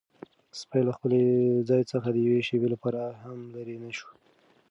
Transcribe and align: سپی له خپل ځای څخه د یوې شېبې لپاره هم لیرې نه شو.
سپی 0.59 0.81
له 0.87 0.91
خپل 0.97 1.13
ځای 1.69 1.81
څخه 1.91 2.07
د 2.11 2.17
یوې 2.25 2.41
شېبې 2.47 2.69
لپاره 2.73 3.01
هم 3.23 3.37
لیرې 3.53 3.77
نه 3.83 3.91
شو. 3.97 4.09